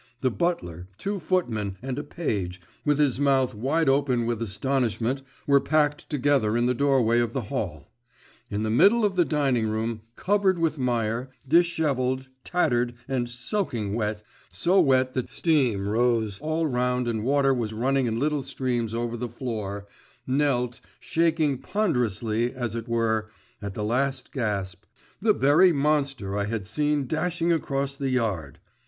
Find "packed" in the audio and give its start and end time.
5.59-6.09